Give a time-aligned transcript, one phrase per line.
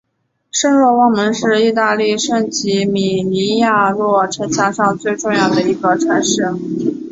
[0.49, 6.07] 圣若望门是意大利圣吉米尼亚诺城墙上最重要的一个城
[6.57, 7.05] 门。